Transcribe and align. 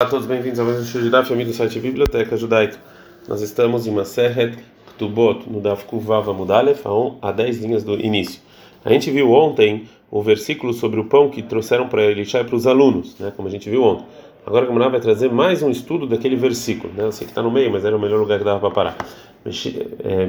Olá 0.00 0.06
a 0.06 0.10
todos, 0.12 0.26
bem-vindos 0.26 0.60
a 0.60 0.64
mais 0.64 0.78
um 0.78 0.84
show 0.84 1.02
de 1.02 1.10
Daf, 1.10 1.32
amigo 1.32 1.50
do 1.50 1.56
site 1.56 1.80
Biblioteca 1.80 2.36
Judaica. 2.36 2.78
Nós 3.26 3.40
estamos 3.42 3.84
em 3.84 3.90
Maseret 3.90 4.56
Ktubot, 4.90 5.50
no 5.50 5.60
Daf 5.60 5.86
Kuvav 5.86 6.30
Amudalef, 6.30 6.84
a 7.20 7.32
10 7.32 7.62
linhas 7.62 7.82
do 7.82 7.94
início. 7.94 8.40
A 8.84 8.92
gente 8.92 9.10
viu 9.10 9.32
ontem 9.32 9.88
o 10.08 10.22
versículo 10.22 10.72
sobre 10.72 11.00
o 11.00 11.06
pão 11.06 11.28
que 11.28 11.42
trouxeram 11.42 11.88
para 11.88 12.04
Elisha 12.04 12.38
e 12.38 12.44
para 12.44 12.54
os 12.54 12.64
alunos, 12.64 13.18
né, 13.18 13.32
como 13.36 13.48
a 13.48 13.50
gente 13.50 13.68
viu 13.68 13.82
ontem. 13.82 14.06
Agora 14.46 14.66
a 14.66 14.68
Gamara 14.68 14.88
vai 14.88 15.00
trazer 15.00 15.32
mais 15.32 15.64
um 15.64 15.70
estudo 15.70 16.06
daquele 16.06 16.36
versículo, 16.36 16.94
né? 16.94 17.02
Eu 17.02 17.10
sei 17.10 17.26
que 17.26 17.32
está 17.32 17.42
no 17.42 17.50
meio, 17.50 17.72
mas 17.72 17.84
era 17.84 17.96
o 17.96 18.00
melhor 18.00 18.20
lugar 18.20 18.38
que 18.38 18.44
dava 18.44 18.60
para 18.60 18.70
parar. 18.70 18.96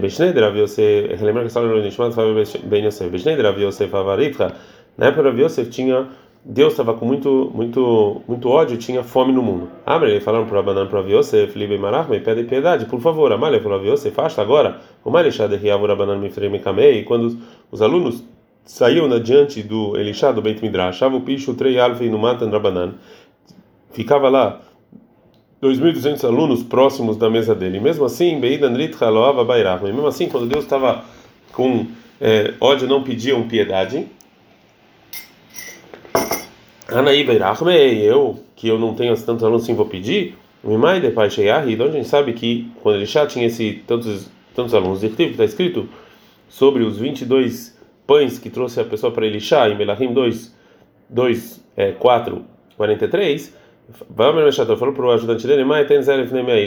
Beshneder 0.01 0.45
Rav 0.45 0.57
Yosef, 0.57 1.15
relembra 1.15 1.43
que 1.43 1.45
a 1.45 1.47
história 1.47 1.70
do 1.70 1.79
Nishmat 1.79 2.15
Ben 2.63 2.86
Yosef. 2.86 3.07
Beshneder 3.07 3.45
Rav 3.45 3.61
Yosef 3.61 3.95
Avaritcha, 3.95 4.51
na 4.97 5.05
época 5.05 5.29
Rav 5.29 5.39
Yosef 5.39 5.70
tinha 5.70 6.07
Deus 6.52 6.73
estava 6.73 6.95
com 6.95 7.05
muito, 7.05 7.52
muito, 7.54 8.23
muito 8.27 8.50
ódio, 8.50 8.75
tinha 8.75 9.04
fome 9.04 9.32
no 9.32 9.39
mundo. 9.39 9.70
Abre, 9.86 10.09
ele 10.09 10.20
falaram 10.20 10.47
para 10.47 10.57
Abanan 10.57 10.88
para 10.88 11.02
Yosef, 11.02 11.55
Libe 11.55 11.78
Marachma, 11.78 12.15
e 12.15 12.19
pede 12.19 12.43
piedade, 12.43 12.87
por 12.87 13.00
favor. 13.00 13.32
Amalha 13.32 13.61
falou 13.61 13.86
Yosef, 13.86 14.15
fasta 14.15 14.42
agora. 14.42 14.82
O 15.06 15.11
Malishá 15.11 15.46
de 15.46 15.57
Riavur 15.57 15.92
Abanan 15.92 16.18
Mifrei 16.18 16.50
Mekamei, 16.50 17.04
quando 17.04 17.37
os 17.71 17.83
alunos 17.83 18.23
saíam 18.65 19.07
diante 19.20 19.61
do 19.61 19.96
Elishá 19.96 20.32
do 20.32 20.42
Beit 20.42 20.59
Midrash, 20.59 20.96
achava 20.96 21.18
o 21.18 21.21
picho 21.21 21.54
Trei 21.54 21.79
Alfe 21.79 22.09
no 22.09 22.18
Matan 22.18 22.50
Rabanan, 22.50 22.95
ficava 23.92 24.28
lá 24.28 24.59
2.200 25.61 26.23
alunos 26.23 26.64
próximos 26.64 27.15
da 27.15 27.29
mesa 27.29 27.54
dele. 27.54 27.79
Mesmo 27.79 28.06
assim, 28.06 28.39
Beidan 28.39 28.75
Ritcha 28.75 29.07
Loava 29.07 29.45
Bairachma, 29.45 29.87
mesmo 29.87 30.07
assim, 30.07 30.28
quando 30.28 30.47
Deus 30.47 30.64
estava 30.64 31.06
com 31.54 31.86
é, 32.20 32.56
ódio, 32.59 32.88
não 32.88 33.03
pediam 33.03 33.47
piedade. 33.47 34.08
Anaí 36.92 37.23
Beirachme, 37.23 38.03
eu, 38.03 38.39
que 38.56 38.67
eu 38.67 38.80
não 38.80 38.94
tenho 38.95 39.16
tantos 39.23 39.44
alunos 39.44 39.64
assim, 39.64 39.75
vou 39.75 39.86
pedir. 39.86 40.36
Mimai 40.64 41.00
de 41.00 41.12
Pai 41.12 41.30
Sheyahi, 41.30 41.75
de 41.75 41.81
onde 41.81 41.92
a 41.92 41.98
gente 41.98 42.09
sabe 42.09 42.34
que 42.34 42.70
quando 42.81 42.95
ele 42.95 43.06
já 43.06 43.25
tinha 43.25 43.48
esse, 43.48 43.81
tantos, 43.88 44.30
tantos 44.56 44.73
alunos, 44.73 45.04
está 45.04 45.44
escrito 45.44 45.88
sobre 46.50 46.84
os 46.84 46.98
22 46.98 47.78
pães 48.06 48.40
que 48.40 48.50
trouxe 48.50 48.80
a 48.80 48.84
pessoa 48.84 49.14
para 49.14 49.26
Elisha, 49.26 49.70
em 49.70 49.78
Melahim 49.78 50.14
2, 50.14 50.56
2 51.09 51.66
é, 51.78 51.92
4, 51.92 52.44
43. 52.76 53.56
Vamos 54.09 54.44
falou 54.78 54.94
para 54.94 55.06
o 55.06 55.12
ajudante 55.12 55.48
dele, 55.48 55.64
Mai 55.64 55.86
tem 55.86 56.00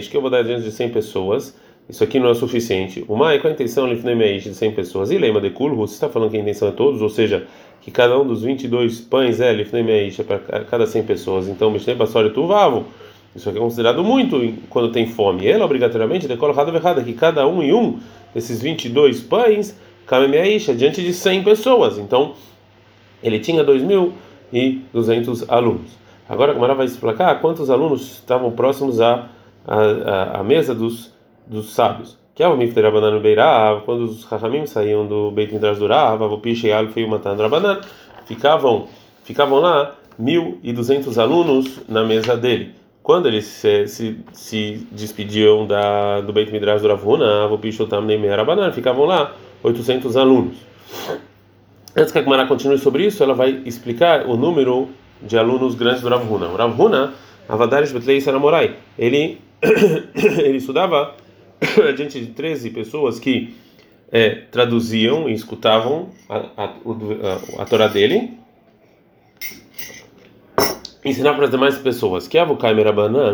que 0.08 0.16
eu 0.16 0.20
vou 0.20 0.30
dar 0.30 0.42
diante 0.42 0.62
de 0.62 0.72
100 0.72 0.90
pessoas. 0.90 1.56
Isso 1.88 2.02
aqui 2.02 2.18
não 2.18 2.30
é 2.30 2.34
suficiente. 2.34 3.04
O 3.08 3.16
Mai, 3.16 3.38
qual 3.38 3.50
a 3.50 3.54
intenção 3.54 3.92
de 3.92 4.54
100 4.54 4.72
pessoas? 4.72 5.10
E 5.10 5.18
lema 5.18 5.40
de 5.40 5.50
Kulhu, 5.50 5.76
você 5.76 5.94
está 5.94 6.08
falando 6.08 6.30
que 6.30 6.36
a 6.36 6.40
intenção 6.40 6.68
é 6.68 6.70
todos, 6.70 7.02
ou 7.02 7.08
seja, 7.08 7.46
que 7.80 7.90
cada 7.90 8.18
um 8.18 8.26
dos 8.26 8.42
22 8.42 9.00
pães 9.00 9.40
é 9.40 9.52
Lifnemeish 9.52 10.22
para 10.22 10.38
cada 10.38 10.86
100 10.86 11.02
pessoas. 11.02 11.48
Então, 11.48 11.70
Mishnei 11.70 11.94
Basori 11.94 12.30
Tuvavo. 12.30 12.86
Isso 13.34 13.48
aqui 13.48 13.58
é 13.58 13.60
considerado 13.60 14.04
muito 14.04 14.54
quando 14.68 14.92
tem 14.92 15.06
fome. 15.06 15.46
Ela, 15.46 15.64
obrigatoriamente, 15.64 16.28
decola 16.28 16.52
errada 16.52 16.76
errada, 16.76 17.02
que 17.02 17.12
cada 17.14 17.46
um 17.46 17.62
e 17.62 17.72
um 17.72 17.98
desses 18.34 18.62
22 18.62 19.22
pães, 19.22 19.76
Kamemeisha, 20.06 20.74
diante 20.74 21.02
de 21.02 21.12
100 21.12 21.42
pessoas. 21.42 21.98
Então, 21.98 22.34
ele 23.22 23.38
tinha 23.38 23.64
2.200 23.64 25.44
alunos. 25.48 25.90
Agora, 26.28 26.52
a 26.52 26.54
Gamara 26.54 26.74
vai 26.74 26.86
explicar 26.86 27.40
quantos 27.40 27.68
alunos 27.68 28.12
estavam 28.12 28.50
próximos 28.52 29.00
à, 29.00 29.28
à, 29.66 30.40
à 30.40 30.44
mesa 30.44 30.74
dos, 30.74 31.12
dos 31.52 31.72
sábios. 31.72 32.18
Que 32.34 32.42
é 32.42 32.48
o 32.48 32.56
Mifter 32.56 32.84
Rabanan 32.84 33.20
Beirav, 33.20 33.82
quando 33.84 34.04
os 34.04 34.24
Rahamim 34.24 34.66
saíam 34.66 35.06
do 35.06 35.30
Beit 35.30 35.52
Midrash 35.52 35.78
do 35.78 35.86
Rav, 35.86 36.22
o 36.22 36.40
e 36.44 36.72
Alf 36.72 36.96
e 36.96 37.04
o 37.04 37.10
Rabanan, 37.10 37.80
ficavam, 38.24 38.88
ficavam 39.22 39.60
lá 39.60 39.94
1.200 40.20 41.18
alunos 41.18 41.80
na 41.88 42.02
mesa 42.02 42.36
dele. 42.36 42.74
Quando 43.02 43.26
eles 43.26 43.44
se, 43.44 43.86
se, 43.86 44.18
se 44.32 44.86
despediam 44.90 45.66
da, 45.66 46.20
do 46.22 46.32
Beit 46.32 46.50
Midrash 46.50 46.80
do 46.80 46.88
Ravuna, 46.88 47.46
o 47.46 47.58
Piche 47.58 47.84
Tam 47.86 48.02
Neimei 48.02 48.30
Rabanan, 48.30 48.72
ficavam 48.72 49.04
lá 49.04 49.32
800 49.62 50.16
alunos. 50.16 50.56
Antes 51.94 52.12
que 52.12 52.18
a 52.18 52.22
Gemara 52.22 52.46
continue 52.46 52.78
sobre 52.78 53.04
isso, 53.04 53.22
ela 53.22 53.34
vai 53.34 53.60
explicar 53.66 54.26
o 54.26 54.36
número 54.36 54.88
de 55.20 55.36
alunos 55.36 55.74
grandes 55.74 56.00
do 56.00 56.08
Ravuna. 56.08 56.46
O 56.46 56.56
Ravuna, 56.56 57.12
Avadaris 57.46 57.92
Betlei 57.92 58.20
Saramorai, 58.20 58.76
ele, 58.98 59.38
ele 60.42 60.56
estudava 60.56 61.14
diante 61.96 62.20
de 62.20 62.26
13 62.28 62.70
pessoas 62.70 63.18
que 63.18 63.54
é, 64.10 64.30
traduziam 64.50 65.28
e 65.28 65.32
escutavam 65.32 66.10
a, 66.28 66.36
a, 66.56 66.64
a, 66.64 67.62
a 67.62 67.64
Torá 67.64 67.88
dele, 67.88 68.38
ensinar 71.04 71.34
para 71.34 71.46
as 71.46 71.50
demais 71.50 71.78
pessoas 71.78 72.28
que 72.28 72.38
Avukai 72.38 72.74
Merabanan, 72.74 73.32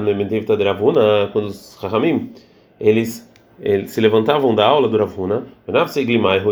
quando 1.32 1.46
os 1.46 1.76
Rahamim, 1.76 2.32
eles, 2.78 3.28
eles 3.60 3.90
se 3.90 4.00
levantavam 4.00 4.54
da 4.54 4.66
aula 4.66 4.88
do 4.88 4.96
Ravuna, 4.96 5.46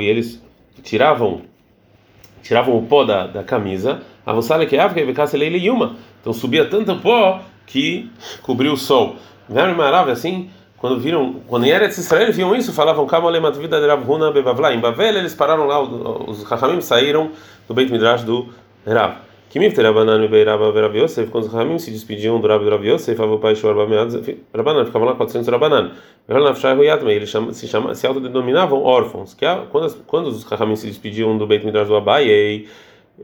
e 0.01 0.07
eles 0.07 0.43
tiravam 0.83 1.43
tiravam 2.43 2.79
o 2.79 2.83
pó 2.83 3.03
da, 3.03 3.27
da 3.27 3.43
camisa, 3.43 4.03
a 4.25 4.33
vossala 4.33 4.67
que 4.67 4.77
e 5.59 5.69
uma 5.69 5.97
então 6.21 6.33
subia 6.33 6.65
tanto 6.65 6.97
pó 6.97 7.41
que 7.67 8.11
cobriu 8.43 8.73
o 8.73 8.77
sol. 8.77 9.17
Maravilha 9.49 10.13
assim 10.13 10.51
quando 10.87 11.01
viram, 11.01 11.35
quando 11.49 11.67
em 11.67 11.71
Eretz 11.71 11.99
Israel 11.99 12.33
viam 12.33 12.55
isso, 12.55 12.73
falavam 12.73 13.07
Kamalemat 13.07 13.57
vida 13.57 13.81
de 13.81 13.89
Rav 13.89 14.09
Huna 14.09 14.31
bebavla. 14.31 14.73
Em 14.73 14.79
Bavel 14.79 15.17
eles 15.17 15.35
pararam 15.35 15.67
lá, 15.67 15.81
os 15.83 16.47
Chachamim 16.49 16.81
saíram 16.81 17.33
do 17.67 17.75
Beit 17.75 17.91
Midrash 17.91 18.23
do 18.23 18.47
Rav. 18.87 19.17
Kimif 19.51 19.75
terabanan 19.75 20.25
e 20.25 20.29
beirava 20.29 20.71
Rav 20.71 20.97
Yosef, 20.97 21.29
quando 21.29 21.47
os 21.47 21.51
Chachamim 21.51 21.77
se 21.81 21.91
despediam 21.91 22.41
do 22.41 22.47
Rav 22.47 22.65
Rav 22.69 22.87
Yosef, 22.87 23.21
avô 23.21 23.39
pai 23.39 23.57
Shor 23.57 23.77
Rabanan, 23.77 24.85
ficavam 24.85 25.09
lá 25.09 25.17
400 25.17 25.49
Rabanan. 25.49 25.91
Eles 26.29 27.33
se, 27.53 27.67
chama, 27.67 27.93
se 27.97 28.07
autodenominavam 28.07 28.81
órfãos, 28.81 29.35
que 29.35 29.45
quando, 29.73 29.93
quando 30.07 30.27
os 30.29 30.43
Chachamim 30.43 30.77
se 30.77 30.87
despediam 30.87 31.37
do 31.37 31.49
Beit 31.49 31.67
Midrash 31.67 31.89
do 31.89 31.97
Abai, 31.97 32.65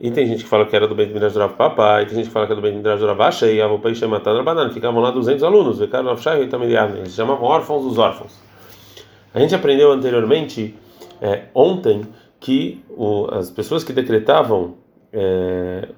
e 0.01 0.11
tem 0.11 0.27
gente 0.27 0.45
que 0.45 0.49
fala 0.49 0.65
que 0.67 0.75
era 0.75 0.89
do 0.89 0.95
Beit 0.95 1.13
Midrash 1.13 1.37
Rav 1.37 1.55
Papai, 1.55 2.07
tem 2.07 2.17
gente 2.17 2.27
que 2.27 2.33
fala 2.33 2.47
que 2.47 2.53
era 2.53 2.61
do 2.61 2.63
Beit 2.63 2.77
Midrash 2.77 3.03
Rav 3.03 3.21
Ashei, 3.21 3.61
a 3.61 3.67
Vopai 3.67 3.95
Shematan 3.95 4.37
Rabanan, 4.37 4.71
ficavam 4.71 5.01
lá 5.01 5.11
200 5.11 5.43
alunos, 5.43 5.79
Vekar 5.79 6.05
Rav 6.05 6.21
Shai 6.21 6.43
e 6.43 6.47
Tamiriad, 6.49 6.97
eles 6.97 7.15
chamavam 7.15 7.45
órfãos 7.45 7.85
dos 7.85 7.99
órfãos. 7.99 8.41
A 9.35 9.41
gente 9.41 9.55
aprendeu 9.55 9.93
anteriormente, 9.93 10.75
é, 11.21 11.45
ontem, 11.55 12.03
que 12.41 12.83
o, 12.91 13.29
as 13.33 13.51
pessoas 13.51 13.85
que 13.85 13.93
decretavam, 13.93 14.75
é, 15.13 15.89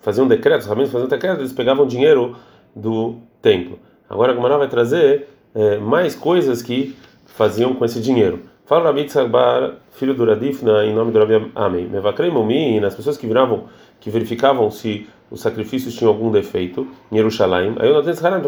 faziam 0.00 0.26
decretos, 0.26 0.66
os 0.66 0.90
faziam 0.90 1.08
decretos, 1.08 1.38
eles 1.38 1.52
pegavam 1.52 1.86
dinheiro 1.86 2.36
do 2.74 3.16
templo. 3.40 3.78
Agora 4.08 4.32
a 4.32 4.34
Gemara 4.34 4.58
vai 4.58 4.68
trazer 4.68 5.28
é, 5.54 5.78
mais 5.78 6.14
coisas 6.14 6.62
que 6.62 6.96
faziam 7.26 7.74
com 7.74 7.84
esse 7.84 8.00
dinheiro. 8.00 8.40
Fala 8.66 8.84
Rabi 8.84 9.04
Tzagbar, 9.04 9.74
filho 9.90 10.14
do 10.14 10.24
Radifna, 10.24 10.86
em 10.86 10.94
nome 10.94 11.12
do 11.12 11.18
Rabi 11.18 11.52
Amém. 11.54 11.86
Mevakrei 11.86 12.30
Mumi, 12.30 12.80
nas 12.80 12.94
pessoas 12.94 13.18
que 13.18 13.26
viravam, 13.26 13.64
que 14.00 14.08
verificavam 14.08 14.70
se 14.70 15.06
os 15.30 15.42
sacrifícios 15.42 15.94
tinham 15.94 16.10
algum 16.10 16.30
defeito, 16.30 16.88
em 17.12 17.16
Jerusalém. 17.18 17.74
Aí 17.78 17.90
o 17.90 17.92
Noten 17.92 18.14
Scharam, 18.14 18.40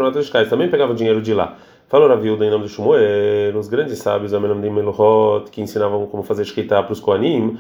também 0.49 0.71
pegava 0.71 0.95
dinheiro 0.95 1.21
de 1.21 1.35
lá. 1.35 1.59
Falou 1.87 2.09
Raviuda 2.09 2.47
em 2.47 2.51
nome 2.51 2.63
do 2.63 2.69
Shmuel, 2.71 3.59
os 3.59 3.69
grandes 3.69 3.99
sábios, 3.99 4.33
Amenamdim 4.33 4.71
Melohot, 4.71 5.51
que 5.51 5.61
ensinavam 5.61 6.07
como 6.07 6.23
fazer 6.23 6.45
esqueitar 6.45 6.83
para 6.85 6.95
os 6.95 7.01
Koanim, 7.01 7.59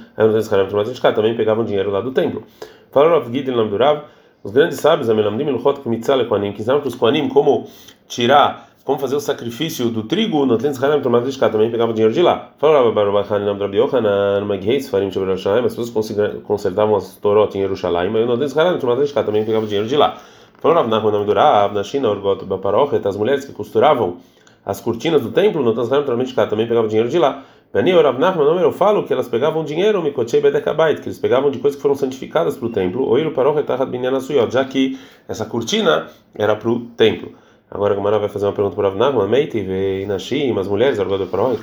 também 1.14 1.36
pegavam 1.36 1.62
dinheiro 1.62 1.90
lá 1.90 2.00
do 2.00 2.10
templo. 2.10 2.42
Falou 2.90 3.10
Rav 3.10 3.30
Gid 3.30 3.50
em 3.50 3.54
nome 3.54 3.68
do 3.68 3.76
Rav, 3.76 4.04
os 4.42 4.50
grandes 4.50 4.80
sábios, 4.80 5.10
Amenamdim 5.10 5.44
Melohot, 5.44 5.82
que 5.82 5.88
ensinavam 5.90 6.80
para 6.80 6.88
os 6.88 6.94
Koanim 6.94 7.28
como 7.28 7.68
tirar 8.08 8.66
como 8.86 9.00
fazer 9.00 9.16
o 9.16 9.20
sacrifício 9.20 9.91
do 9.91 10.04
trigo, 10.04 10.47
no 10.47 10.56
Tlens 10.56 10.80
Haram 10.80 11.02
tomado 11.02 11.28
de 11.28 11.36
também 11.36 11.69
pegava 11.72 11.92
dinheiro 11.92 12.14
de 12.14 12.22
lá. 12.22 12.52
Falava 12.56 12.92
Barabachan 12.92 13.41
em 13.41 13.44
nome 13.44 13.58
Rabi 13.58 13.78
Yohanan, 13.78 14.44
Magheis, 14.44 14.88
Farim 14.88 15.10
Yerushalayim, 15.12 15.66
as 15.66 15.74
pessoas 15.74 16.14
consertavam 16.44 16.94
as 16.94 17.16
Torot 17.16 17.52
em 17.58 17.62
Yerushalayim, 17.62 18.10
mas 18.10 18.24
no 18.24 18.36
Tlens 18.36 18.56
Haram 18.56 18.78
tomado 18.78 19.04
de 19.04 19.12
também 19.12 19.44
pegava 19.44 19.66
dinheiro 19.66 19.88
de 19.88 19.97
lá. 19.97 20.16
Falava 20.60 20.86
em 20.86 21.10
nome 21.10 21.26
do 21.26 21.32
Rav, 21.32 21.74
na 21.74 21.82
China, 21.82 22.10
Orgot, 22.10 22.44
Baparochet, 22.44 23.04
as 23.08 23.16
mulheres 23.16 23.44
que 23.44 23.53
costuravam 23.53 24.18
as 24.65 24.80
cortinas 24.80 25.21
do 25.21 25.33
templo, 25.33 25.65
no 25.65 25.72
Tlens 25.72 25.91
Haram 25.91 26.04
tomado 26.04 26.24
de 26.24 26.34
também 26.48 26.68
pegava 26.68 26.86
dinheiro 26.86 27.09
de 27.09 27.18
lá. 27.18 27.42
Bani 27.74 27.91
Rav 27.91 28.21
Nahum, 28.21 28.60
eu 28.60 28.71
falo 28.71 29.03
que 29.03 29.12
elas 29.12 29.27
pegavam 29.27 29.65
dinheiro, 29.65 30.00
Mikotchei 30.00 30.41
Bedekabait, 30.41 31.00
que 31.00 31.09
eles 31.09 31.18
pegavam 31.18 31.50
de 31.50 31.59
coisas 31.59 31.74
que 31.74 31.83
foram 31.83 31.97
santificadas 31.97 32.56
para 32.56 32.66
o 32.66 32.71
templo, 32.71 33.04
Oiro 33.09 33.33
Parochet, 33.33 33.66
Tahat 33.66 33.91
Binyan 33.91 34.21
Suyot, 34.21 34.53
já 34.53 34.65
que 34.65 34.97
essa 35.27 35.44
cortina 35.44 36.06
era 36.36 36.54
para 36.54 36.71
o 36.71 36.83
templo. 36.97 37.33
Agora 37.68 37.95
a 37.95 37.97
Gamara 37.97 38.18
vai 38.18 38.28
fazer 38.28 38.47
uma 38.47 38.53
pergunta 38.53 38.77
para 38.77 38.89
Avnagma, 38.89 39.27
Meiti 39.27 39.59
e 39.59 40.07
Nashim, 40.07 40.57
as 40.57 40.68
mulheres 40.68 40.98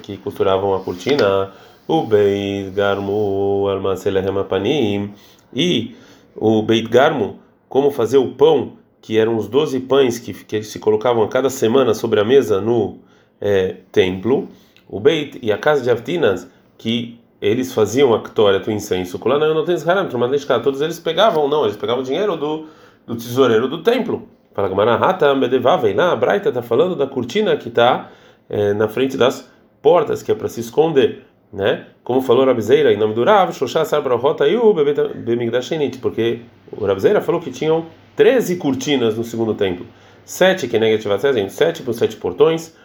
que 0.02 0.18
costuravam 0.18 0.76
a 0.76 0.82
cortina, 0.82 1.52
o 1.88 2.04
Beit 2.04 2.72
Garmu 2.72 3.70
Almaselehem 3.70 4.44
Panim, 4.44 5.14
e 5.54 5.96
o 6.36 6.62
Beit 6.62 6.90
Garmu, 6.90 7.40
como 7.70 7.90
fazer 7.90 8.18
o 8.18 8.32
pão, 8.32 8.74
que 9.02 9.18
eram 9.18 9.38
os 9.38 9.48
12 9.48 9.80
pães 9.82 10.20
que, 10.20 10.34
que 10.34 10.62
se 10.62 10.78
colocavam 10.78 11.24
a 11.24 11.28
cada 11.30 11.50
semana 11.50 11.94
sobre 11.94 12.20
a 12.20 12.26
mesa 12.26 12.60
no 12.60 12.98
é, 13.40 13.78
templo, 13.90 14.50
o 14.90 15.00
Beit 15.00 15.40
e 15.42 15.54
a 15.54 15.58
casa 15.58 15.82
de 15.82 15.90
Avtinas, 15.90 16.46
que 16.78 17.18
eles 17.42 17.74
faziam 17.74 18.14
a 18.14 18.20
Któria 18.20 18.60
do 18.60 18.70
incenso, 18.70 19.18
todos 19.18 20.82
eles 20.82 21.00
pegavam, 21.00 21.48
não, 21.48 21.64
eles 21.64 21.78
pegavam 21.78 22.04
dinheiro 22.04 22.36
do, 22.36 22.68
do 23.08 23.16
tesoureiro 23.16 23.70
do 23.70 23.82
templo. 23.82 24.33
Fala 24.54 24.70
Gamara, 24.70 24.96
Hatam 24.96 25.40
Bedevavei. 25.40 25.94
Lá 25.94 26.12
a 26.12 26.16
Braita 26.16 26.50
está 26.50 26.62
falando 26.62 26.96
da 26.96 27.08
cortina 27.08 27.58
que 27.58 27.70
está 27.70 28.12
é, 28.50 28.74
na 28.74 28.88
frente 28.88 29.18
das 29.18 29.50
portas, 29.82 30.22
que 30.22 30.32
é 30.32 30.36
para 30.36 30.48
se 30.48 30.60
esconder. 30.60 31.24
Né? 31.52 31.88
Como 32.04 32.22
falou 32.22 32.46
Rabzeira 32.46 32.92
em 32.94 32.98
nome 32.98 33.14
do 33.14 33.24
Rav, 33.24 33.52
Shoshá 33.54 33.86
Sarbrahota 33.86 34.48
e 34.48 34.56
o 34.56 34.74
Bemigdashenit, 34.74 36.00
porque 36.00 36.42
o 36.72 36.86
Rabzeira 36.86 37.22
falou 37.22 37.40
que 37.42 37.52
tinham 37.52 37.86
13 38.16 38.56
cortinas 38.58 39.18
no 39.18 39.24
segundo 39.24 39.54
templo. 39.54 39.86
Sete 40.26 40.68
que 40.68 40.80
negativatzem, 40.80 41.50
sete 41.50 41.84
por 41.84 41.94
sete 41.94 42.16
portões. 42.16 42.76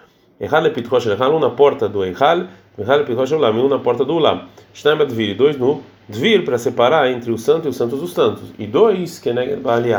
Erral 0.41 0.67
e 0.67 0.71
Pitchosh 0.71 1.07
um 1.07 1.39
na 1.39 1.51
porta 1.51 1.89
do 1.89 2.05
Erral, 2.05 2.47
Erral 2.79 3.01
e 3.01 3.05
Pitchosh 3.05 3.33
Ulam, 3.33 3.65
um 3.65 3.69
na 3.69 3.79
porta 3.79 4.05
do 4.05 4.15
Ulam. 4.15 4.47
Shnaim 4.73 5.01
Advir, 5.01 5.37
dois 5.37 5.59
no 5.59 5.83
Dvir, 6.09 6.45
para 6.45 6.59
separar 6.59 7.11
entre 7.11 7.31
o 7.33 7.39
santo 7.39 7.67
e 7.67 7.69
os 7.69 7.77
santos 7.77 8.01
dos 8.01 8.13
santos. 8.13 8.53
E 8.59 8.67
dois 8.67 9.19
que 9.19 9.33
negativatzem, 9.33 9.97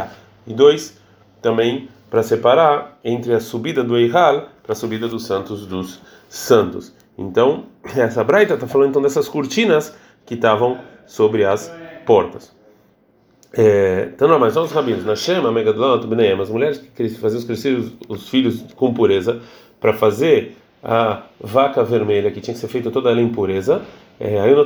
e 0.47 0.53
dois 0.53 0.99
também 1.41 1.89
para 2.09 2.23
separar 2.23 2.99
entre 3.03 3.33
a 3.33 3.39
subida 3.39 3.83
do 3.83 3.97
Erral 3.97 4.49
para 4.63 4.73
a 4.73 4.75
subida 4.75 5.07
dos 5.07 5.25
santos 5.25 5.65
dos 5.65 6.01
santos. 6.27 6.93
Então, 7.17 7.65
essa 7.95 8.23
braita 8.23 8.53
está 8.55 8.67
falando 8.67 8.89
então 8.89 9.01
dessas 9.01 9.27
cortinas 9.27 9.95
que 10.25 10.35
estavam 10.35 10.79
sobre 11.05 11.43
as 11.43 11.73
portas. 12.05 12.55
É, 13.51 14.09
então, 14.13 14.27
não, 14.27 14.37
mas 14.37 14.55
os 14.55 14.71
rabinos, 14.71 15.03
na 15.03 15.15
Shema, 15.15 15.51
Megadolot, 15.51 16.05
Bneem, 16.05 16.39
as 16.39 16.49
mulheres 16.49 16.77
que 16.95 17.09
faziam 17.09 17.41
crescer 17.41 17.75
os, 17.75 17.91
os 18.07 18.29
filhos 18.29 18.63
com 18.75 18.93
pureza, 18.93 19.41
para 19.79 19.93
fazer 19.93 20.55
a 20.83 21.23
vaca 21.41 21.83
vermelha, 21.83 22.31
que 22.31 22.39
tinha 22.41 22.53
que 22.53 22.59
ser 22.59 22.67
feita 22.67 22.91
toda 22.91 23.09
ela 23.09 23.21
em 23.21 23.29
pureza, 23.29 23.81
é, 24.19 24.39
aí 24.39 24.53
no 24.53 24.63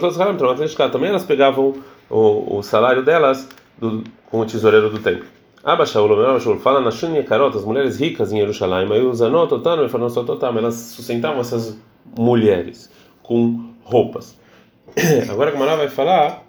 também 0.90 1.10
elas 1.10 1.24
pegavam 1.24 1.76
o, 2.10 2.58
o 2.58 2.64
salário 2.64 3.04
delas 3.04 3.48
do, 3.78 4.04
com 4.30 4.42
o 4.42 4.46
tesoureiro 4.46 4.90
do 4.90 5.00
templo. 5.00 5.26
Abba 5.64 5.86
Shaul, 5.86 6.60
fala 6.60 6.82
na 6.82 6.92
Shunya 6.92 7.24
Karot, 7.24 7.56
as 7.56 7.64
mulheres 7.64 7.98
ricas 7.98 8.34
em 8.34 8.38
Jerusalém, 8.38 8.92
aí 8.92 9.02
os 9.02 9.22
Anototam 9.22 10.58
elas 10.58 10.76
sustentavam 10.76 11.40
essas 11.40 11.78
mulheres 12.18 12.92
com 13.22 13.70
roupas. 13.82 14.38
Agora 15.32 15.52
a 15.52 15.54
Gamara 15.54 15.78
vai 15.78 15.88
falar 15.88 16.44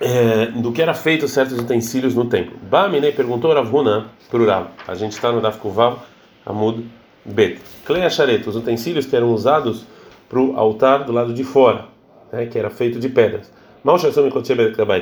é, 0.00 0.46
do 0.46 0.72
que 0.72 0.82
era 0.82 0.94
feito 0.94 1.28
certos 1.28 1.60
utensílios 1.60 2.16
no 2.16 2.24
templo. 2.24 2.56
Bamine 2.60 3.12
perguntou 3.12 3.54
Ravuna 3.54 4.06
para 4.28 4.40
o 4.40 4.46
Rav. 4.46 4.66
A 4.88 4.96
gente 4.96 5.12
está 5.12 5.30
no 5.30 5.40
Daf 5.40 5.58
Kuvav 5.58 5.98
Amud 6.44 6.84
Bet. 7.24 7.60
Klei 7.84 8.02
Acharet, 8.02 8.42
os 8.48 8.56
utensílios 8.56 9.06
que 9.06 9.14
eram 9.14 9.32
usados 9.32 9.86
para 10.28 10.40
o 10.40 10.56
altar 10.56 11.04
do 11.04 11.12
lado 11.12 11.32
de 11.32 11.44
fora, 11.44 11.86
né, 12.32 12.46
que 12.46 12.58
era 12.58 12.68
feito 12.68 12.98
de 12.98 13.08
pedras. 13.08 13.54
Mal 13.86 14.00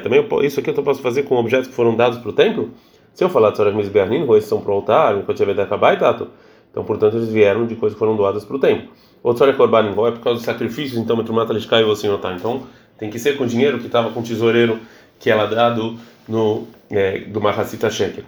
também 0.03 0.23
isso 0.45 0.61
aqui 0.61 0.71
eu 0.79 0.85
posso 0.85 1.01
fazer 1.01 1.23
com 1.23 1.37
objetos 1.37 1.69
que 1.69 1.75
foram 1.75 1.97
dados 1.97 2.19
para 2.19 2.29
o 2.29 2.33
templo? 2.35 2.69
Se 3.15 3.25
eu 3.25 3.31
falar 3.31 3.49
de 3.49 3.57
Sorag 3.57 3.75
Mizbernin, 3.75 4.31
esses 4.37 4.47
são 4.47 4.61
para 4.61 4.73
o 4.73 4.75
altar, 4.75 5.17
tato. 5.99 6.29
Então, 6.71 6.85
portanto, 6.85 7.17
eles 7.17 7.31
vieram 7.31 7.65
de 7.65 7.77
coisas 7.77 7.95
que 7.95 7.99
foram 7.99 8.15
doadas 8.15 8.45
para 8.45 8.57
o 8.57 8.59
templo. 8.59 8.91
Outro 9.23 9.39
Sorag 9.39 9.57
Korban, 9.57 9.89
é 10.07 10.11
por 10.11 10.21
causa 10.21 10.35
dos 10.35 10.43
sacrifícios, 10.43 10.99
então, 10.99 11.17
e 11.81 11.85
você 11.85 12.07
notar. 12.09 12.37
Então, 12.37 12.65
tem 12.99 13.09
que 13.09 13.19
ser 13.19 13.39
com 13.39 13.47
dinheiro 13.47 13.79
que 13.79 13.87
estava 13.87 14.11
com 14.11 14.21
o 14.21 14.23
tesoureiro 14.23 14.79
que 15.19 15.31
ela 15.31 15.47
dado 15.47 15.97
no 16.29 16.65
é, 16.91 17.21
do 17.21 17.41
Mahasita 17.41 17.89
Sheker. 17.89 18.25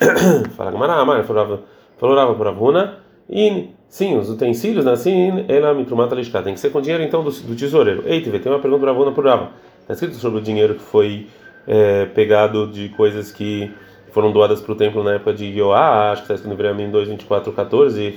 Fala 0.54 0.70
Gamara, 0.70 0.92
Amar, 0.96 1.24
falava 1.24 1.62
para 1.98 2.50
Ravuna, 2.50 2.98
e 3.26 3.70
sim, 3.90 4.16
os 4.16 4.30
utensílios 4.30 4.86
assim, 4.86 5.44
ela 5.48 5.74
me 5.74 5.84
trumata 5.84 6.14
lishká. 6.14 6.42
Tem 6.42 6.54
que 6.54 6.60
ser 6.60 6.70
com 6.70 6.80
dinheiro 6.80 7.04
então 7.04 7.22
do, 7.22 7.30
do 7.30 7.54
tesoureiro. 7.54 8.04
Ei, 8.06 8.22
tem 8.22 8.50
uma 8.50 8.58
pergunta 8.58 8.80
para 8.80 8.92
Ravuna 8.92 9.12
por 9.12 9.26
Rava. 9.26 9.50
Está 9.82 9.92
escrito 9.92 10.14
sobre 10.14 10.38
o 10.38 10.42
dinheiro 10.42 10.76
que 10.76 10.82
foi 10.82 11.26
é, 11.66 12.06
pegado 12.06 12.66
de 12.68 12.88
coisas 12.90 13.30
que 13.30 13.70
foram 14.12 14.32
doadas 14.32 14.60
para 14.60 14.72
o 14.72 14.74
templo 14.74 15.04
na 15.04 15.14
época 15.14 15.34
de 15.34 15.44
Yoá, 15.46 16.10
acho 16.10 16.22
que 16.22 16.24
está 16.24 16.34
escrito 16.34 16.50
no 16.50 16.56
Vreamim 16.56 16.90
2, 16.90 17.08
24, 17.08 17.52
14, 17.52 18.16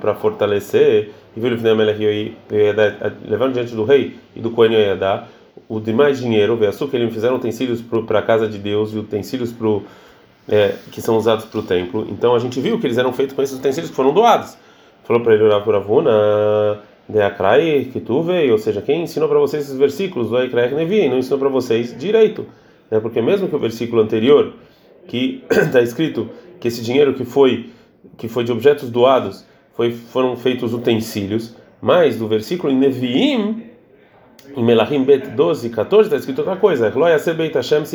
para 0.00 0.14
fortalecer, 0.14 1.10
e 1.36 1.40
viu 1.40 1.50
o 1.50 3.28
levando 3.28 3.54
diante 3.54 3.74
do 3.74 3.84
rei 3.84 4.16
e 4.36 4.40
do 4.40 4.50
Kohen 4.50 4.74
Yoyadá 4.74 5.26
o 5.68 5.80
demais 5.80 6.18
dinheiro, 6.18 6.58
o 6.58 6.68
açúcar, 6.68 6.98
eles 6.98 7.12
fizeram 7.12 7.36
utensílios 7.36 7.80
para 7.80 8.18
a 8.18 8.22
casa 8.22 8.46
de 8.46 8.58
Deus 8.58 8.92
e 8.92 8.98
utensílios 8.98 9.52
pro, 9.52 9.82
é, 10.48 10.74
que 10.90 11.00
são 11.00 11.16
usados 11.16 11.44
para 11.46 11.60
o 11.60 11.62
templo. 11.62 12.06
Então 12.10 12.34
a 12.34 12.38
gente 12.38 12.60
viu 12.60 12.78
que 12.78 12.86
eles 12.86 12.98
eram 12.98 13.12
feitos 13.12 13.34
com 13.34 13.42
esses 13.42 13.56
utensílios 13.56 13.90
que 13.90 13.96
foram 13.96 14.12
doados. 14.12 14.56
Falou 15.04 15.22
para 15.22 15.34
ele 15.34 15.44
orar 15.44 15.62
por 15.62 15.74
Avuna, 15.74 16.80
de 17.08 17.20
Akrai, 17.20 17.88
que 17.92 18.00
tu 18.00 18.22
veio, 18.22 18.52
ou 18.52 18.58
seja, 18.58 18.80
quem 18.80 19.02
ensinou 19.02 19.28
para 19.28 19.38
vocês 19.38 19.64
esses 19.64 19.76
versículos 19.76 20.30
do 20.30 20.36
Akrai 20.36 20.72
Nevi, 20.72 21.08
não 21.08 21.18
ensinou 21.18 21.38
para 21.38 21.48
vocês 21.48 21.96
direito. 21.98 22.46
Né? 22.90 23.00
Porque 23.00 23.20
mesmo 23.20 23.48
que 23.48 23.56
o 23.56 23.58
versículo 23.58 24.02
anterior, 24.02 24.54
que 25.08 25.42
está 25.50 25.80
escrito 25.82 26.28
que 26.60 26.68
esse 26.68 26.82
dinheiro 26.82 27.14
que 27.14 27.24
foi 27.24 27.70
que 28.16 28.28
foi 28.28 28.44
de 28.44 28.52
objetos 28.52 28.90
doados 28.90 29.44
foi, 29.74 29.92
foram 29.92 30.36
feitos 30.36 30.74
utensílios, 30.74 31.56
mas 31.80 32.16
do 32.18 32.28
versículo 32.28 32.72
em 32.72 32.76
Neviim 32.76 33.62
em 34.56 34.62
Melahim 34.62 35.04
Bet 35.04 35.28
12, 35.28 35.70
14 35.70 36.08
está 36.08 36.16
escrito 36.16 36.40
outra 36.40 36.56
coisa. 36.56 36.90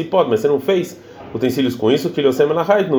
Pode, 0.04 0.30
mas 0.30 0.40
você 0.40 0.48
não 0.48 0.60
fez 0.60 1.00
utensílios 1.34 1.76
com 1.76 1.92
isso, 1.92 2.10
que 2.10 2.22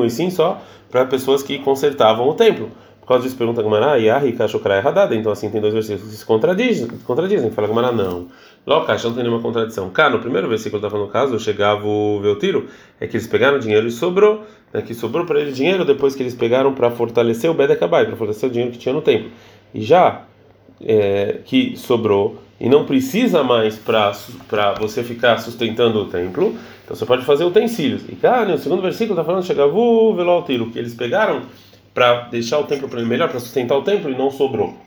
e 0.05 0.09
sim 0.09 0.29
só 0.29 0.61
para 0.89 1.05
pessoas 1.05 1.43
que 1.43 1.59
consertavam 1.59 2.27
o 2.27 2.33
templo. 2.35 2.71
Causa 3.09 3.23
disso, 3.23 3.37
pergunta 3.37 3.63
Gamara, 3.63 3.97
Yahi 3.97 4.33
Kashokrai 4.33 4.81
Hadada. 4.85 5.15
Então, 5.15 5.31
assim, 5.31 5.49
tem 5.49 5.59
dois 5.59 5.73
versículos 5.73 6.11
que 6.11 6.15
se 6.15 6.23
contradizem. 6.23 6.87
contradizem. 7.07 7.49
Fala 7.49 7.67
Gamara, 7.67 7.91
não. 7.91 8.27
Logo, 8.67 8.85
não 8.87 9.13
tem 9.15 9.23
nenhuma 9.23 9.41
contradição. 9.41 9.89
Cá, 9.89 10.11
no 10.11 10.19
primeiro 10.19 10.47
versículo 10.47 10.77
está 10.77 10.91
falando 10.91 11.07
o 11.07 11.11
caso, 11.11 11.39
chegava 11.39 11.87
o 11.87 12.19
Veltiro, 12.21 12.67
é 12.99 13.07
que 13.07 13.17
eles 13.17 13.25
pegaram 13.25 13.57
dinheiro 13.57 13.87
e 13.87 13.91
sobrou, 13.91 14.43
né, 14.71 14.83
que 14.83 14.93
sobrou 14.93 15.25
para 15.25 15.39
ele 15.39 15.51
dinheiro 15.51 15.83
depois 15.83 16.13
que 16.13 16.21
eles 16.21 16.35
pegaram 16.35 16.71
para 16.71 16.91
fortalecer 16.91 17.49
o 17.49 17.53
Bedekabai, 17.55 18.05
para 18.05 18.15
fortalecer 18.15 18.47
o 18.47 18.51
dinheiro 18.51 18.71
que 18.71 18.77
tinha 18.77 18.93
no 18.93 19.01
templo. 19.01 19.31
E 19.73 19.81
já 19.81 20.25
é, 20.79 21.39
que 21.43 21.75
sobrou 21.77 22.37
e 22.59 22.69
não 22.69 22.85
precisa 22.85 23.41
mais 23.41 23.75
para 23.75 24.13
você 24.79 25.03
ficar 25.03 25.39
sustentando 25.39 25.97
o 25.97 26.05
templo, 26.05 26.55
então 26.85 26.95
você 26.95 27.07
pode 27.07 27.25
fazer 27.25 27.43
utensílios. 27.43 28.03
E 28.07 28.15
cara, 28.15 28.51
no 28.51 28.57
segundo 28.59 28.83
versículo 28.83 29.19
está 29.19 29.23
falando 29.23 29.43
chegavu 29.43 30.13
velo 30.13 30.43
tiro, 30.43 30.69
que 30.69 30.77
eles 30.77 30.93
pegaram 30.93 31.41
para 31.93 32.21
deixar 32.29 32.59
o 32.59 32.63
templo 32.63 32.89
melhor, 33.05 33.29
para 33.29 33.39
sustentar 33.39 33.77
o 33.77 33.83
templo 33.83 34.11
e 34.11 34.17
não 34.17 34.31
sobrou. 34.31 34.77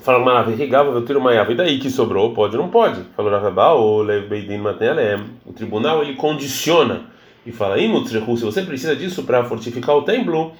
Fala 0.00 0.18
maravilha, 0.18 0.56
regava 0.56 0.90
o 0.90 1.04
tiro 1.04 1.20
maiava. 1.20 1.52
E 1.52 1.54
daí 1.54 1.78
que 1.78 1.88
sobrou? 1.88 2.34
Pode 2.34 2.56
ou 2.56 2.62
não 2.62 2.70
pode? 2.70 3.02
Falou 3.16 3.30
Ravabá, 3.30 3.72
o 3.72 4.02
Leveidin 4.02 4.58
Matnelem. 4.58 5.26
O 5.46 5.52
tribunal 5.52 6.02
ele 6.02 6.16
condiciona 6.16 7.04
e 7.46 7.52
fala: 7.52 7.76
se 7.78 8.44
você 8.44 8.62
precisa 8.62 8.96
disso 8.96 9.22
para 9.22 9.44
fortificar 9.44 9.96
o 9.96 10.02
templo, 10.02 10.52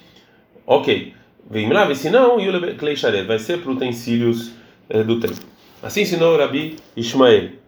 ok. 0.65 1.13
Vem 1.49 1.71
lá, 1.71 1.93
se 1.93 2.09
não, 2.09 2.37
Klei 2.77 2.95
Sharet, 2.95 3.25
vai 3.25 3.37
ser 3.37 3.59
para 3.59 3.71
utensílios 3.71 4.53
é, 4.89 5.03
do 5.03 5.19
templo. 5.19 5.39
Assim 5.81 6.03
ensinou 6.03 6.37
Rabi 6.37 6.77
Ishmael 6.95 7.62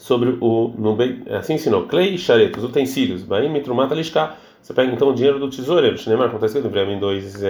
sobre 0.00 0.38
o 0.40 0.72
no, 0.78 0.96
assim 1.36 1.54
ensinou 1.54 1.82
Klei 1.82 2.16
Sharet, 2.16 2.56
os 2.56 2.64
utensílios. 2.64 3.22
Vai 3.22 3.46
mitrumata 3.48 3.94
lishka. 3.94 4.34
Você 4.60 4.72
pega 4.72 4.92
então 4.92 5.10
o 5.10 5.14
dinheiro 5.14 5.38
do 5.38 5.50
tesoureiro. 5.50 5.96
Shneimar 5.98 6.28
acontece 6.28 6.54
que 6.54 6.60
no 6.60 6.70
Bremen 6.70 6.98
2 6.98 7.42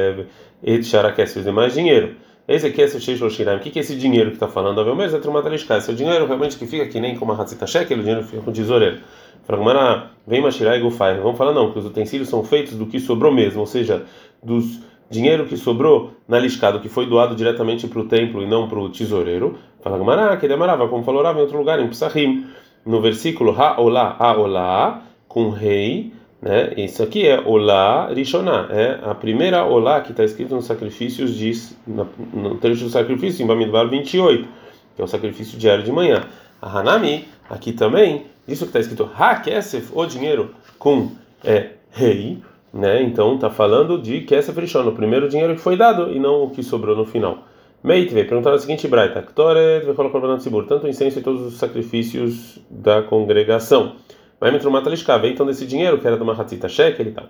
et 0.63 0.83
sharakes, 0.85 1.37
os 1.37 1.45
demais 1.45 1.73
dinheiro. 1.75 2.17
Esse 2.49 2.67
aqui 2.67 2.83
é 2.83 2.87
o 2.87 3.01
Sheish 3.01 3.21
Loshiraim. 3.21 3.59
O 3.59 3.61
que 3.61 3.79
é 3.79 3.83
esse 3.83 3.95
dinheiro 3.95 4.31
que 4.31 4.37
está 4.37 4.49
falando? 4.49 4.85
Mesmo 4.97 5.17
é 5.17 5.21
trumata 5.21 5.49
lishka. 5.49 5.77
Esse 5.77 5.91
é 5.91 5.93
o 5.93 5.97
dinheiro 5.97 6.27
realmente 6.27 6.57
que 6.57 6.67
fica 6.67 6.87
que 6.87 6.99
nem 6.99 7.17
como 7.17 7.31
a 7.33 7.37
Hatzita 7.37 7.67
Shekel, 7.67 7.99
o 7.99 8.01
dinheiro 8.01 8.25
fica 8.25 8.43
com 8.43 8.51
o 8.51 8.55
tesoureiro. 8.55 8.99
Fala, 9.45 10.11
vem 10.27 10.41
Mashirai 10.41 10.79
e 10.79 10.81
Gufai. 10.81 11.19
Vamos 11.19 11.39
falar 11.39 11.53
não, 11.53 11.73
que 11.73 11.79
os 11.79 11.87
utensílios 11.87 12.29
são 12.29 12.43
feitos 12.43 12.75
do 12.75 12.87
que 12.87 12.99
sobrou 12.99 13.33
mesmo, 13.33 13.61
ou 13.61 13.67
seja, 13.67 14.05
dos 14.43 14.81
dinheiro 15.09 15.47
que 15.47 15.57
sobrou 15.57 16.13
na 16.29 16.39
liscado, 16.39 16.81
que 16.81 16.89
foi 16.89 17.07
doado 17.07 17.35
diretamente 17.35 17.89
para 17.89 18.01
o 18.01 18.05
templo 18.07 18.43
e 18.43 18.47
não 18.47 18.69
para 18.69 18.79
o 18.79 18.89
tesoureiro, 18.89 19.59
fala 19.83 19.99
Gamará, 19.99 20.37
que 20.37 20.47
demarava, 20.47 20.89
como 20.89 21.05
falou 21.05 21.23
Rav 21.23 21.39
em 21.39 21.43
outro 21.43 21.59
lugar, 21.59 21.81
em 21.81 21.89
Psahim, 21.89 22.47
no 22.85 23.01
versículo 23.01 23.53
Ha-Olá, 23.53 24.17
Ha-Olá, 24.19 25.03
com 25.29 25.51
rei, 25.51 26.13
né? 26.41 26.73
Isso 26.77 27.03
aqui 27.03 27.27
é 27.27 27.39
Olá 27.41 28.09
Rishoná, 28.13 28.69
é 28.71 28.99
a 29.03 29.15
primeira 29.15 29.65
Olá 29.65 30.01
que 30.01 30.11
está 30.11 30.25
escrito 30.25 30.55
nos 30.55 30.65
sacrifícios 30.65 31.35
de, 31.35 31.53
no 31.87 32.57
trecho 32.57 32.85
do 32.85 32.91
sacrifício, 32.91 33.43
em 33.43 33.47
Bamidbar 33.47 33.89
28, 33.89 34.49
que 34.97 35.03
é 35.03 35.05
o 35.05 35.09
sacrifício 35.09 35.59
diário 35.59 35.85
de 35.85 35.93
manhã. 35.93 36.25
A 36.61 36.79
Hanami, 36.79 37.29
aqui 37.49 37.73
também, 37.73 38.27
isso 38.49 38.65
que 38.65 38.71
está 38.71 38.81
escrito 38.81 39.11
Ha-Kesef, 39.19 39.91
o 39.95 40.07
dinheiro 40.07 40.55
com 40.79 41.11
é, 41.45 41.73
rei, 41.91 42.39
né? 42.73 43.03
Então 43.03 43.35
está 43.35 43.51
falando 43.51 44.01
de 44.01 44.23
que 44.23 44.35
essa 44.35 44.53
frishon, 44.53 44.87
o 44.87 44.93
primeiro 44.93 45.29
dinheiro 45.29 45.55
que 45.55 45.61
foi 45.61 45.77
dado 45.77 46.11
e 46.11 46.19
não 46.19 46.45
o 46.45 46.51
que 46.51 46.63
sobrou 46.63 46.97
no 46.97 47.05
final. 47.05 47.45
Meitve, 47.83 48.25
perguntaram 48.25 48.57
o 48.57 48.61
seguinte, 48.61 48.87
Braita, 48.87 49.23
tanto 49.23 50.85
o 50.85 50.89
incenso 50.89 51.19
e 51.19 51.23
todos 51.23 51.41
os 51.41 51.55
sacrifícios 51.59 52.59
da 52.69 53.03
congregação. 53.03 53.97
Vai 54.39 54.51
metrumata 54.51 54.91
lishkav, 54.91 55.27
então 55.27 55.47
desse 55.47 55.67
dinheiro 55.67 55.99
que 55.99 56.07
era 56.07 56.19
do 56.19 56.25
Mahatzita 56.25 56.69
Shekel 56.69 57.07
e 57.07 57.13
tal. 57.13 57.29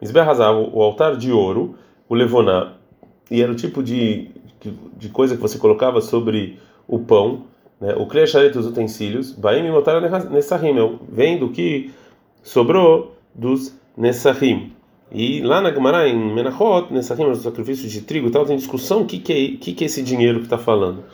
Misberrazava 0.00 0.58
o 0.58 0.82
altar 0.82 1.16
de 1.16 1.30
ouro, 1.30 1.76
o 2.08 2.16
levoná, 2.16 2.72
e 3.30 3.40
era 3.40 3.52
o 3.52 3.54
tipo 3.54 3.80
de, 3.80 4.28
de 4.96 5.08
coisa 5.08 5.36
que 5.36 5.42
você 5.42 5.56
colocava 5.56 6.00
sobre 6.00 6.58
o 6.88 6.98
pão, 6.98 7.44
né, 7.80 7.94
o 7.96 8.06
Klesharet, 8.06 8.58
os 8.58 8.66
utensílios, 8.66 9.30
Baim 9.30 9.64
e 9.64 9.70
Motar 9.70 10.00
Nessahim, 10.30 10.98
vem 11.08 11.38
do 11.38 11.50
que 11.50 11.92
sobrou 12.42 13.14
dos 13.32 13.78
Nessahim. 13.96 14.72
E 15.14 15.42
lá 15.42 15.60
na 15.60 15.70
Gemara, 15.70 16.08
em 16.08 16.16
Menachot, 16.16 16.90
Nessahim, 16.90 17.26
os 17.26 17.42
sacrifícios 17.42 17.92
de 17.92 18.00
trigo 18.00 18.28
e 18.28 18.30
tal, 18.30 18.46
tem 18.46 18.56
discussão 18.56 19.02
o 19.02 19.04
que, 19.04 19.18
que, 19.18 19.32
é, 19.32 19.58
que, 19.58 19.74
que 19.74 19.84
é 19.84 19.86
esse 19.86 20.02
dinheiro 20.02 20.38
que 20.38 20.46
está 20.46 20.56
falando. 20.56 21.04